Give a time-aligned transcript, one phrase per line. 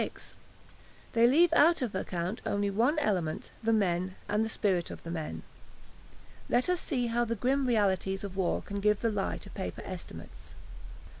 [1.13, 5.11] They leave out of account only one element the men, and the spirit of the
[5.11, 5.43] men.
[6.49, 9.83] Let us see how the grim realities of war can give the lie to paper
[9.85, 10.55] estimates.